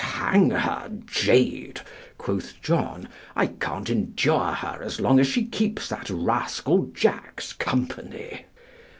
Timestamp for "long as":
4.99-5.27